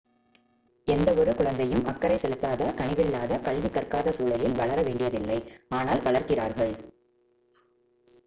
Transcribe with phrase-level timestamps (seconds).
[0.87, 5.37] எந்தவொரு குழந்தையும் அக்கறை செலுத்தாத கனிவில்லாத கல்வி கற்காத சூழலில் வளர வேண்டியதில்லை
[5.69, 6.73] ஆனால் வளர்கிறார்கள்